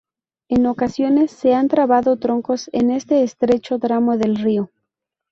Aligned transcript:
En 0.49 0.65
ocasiones 0.65 1.29
se 1.29 1.53
han 1.53 1.67
trabado 1.67 2.17
troncos 2.17 2.71
en 2.73 2.89
este 2.89 3.21
estrecho 3.21 3.77
tramo 3.77 4.17
del 4.17 4.35
río. 4.37 4.71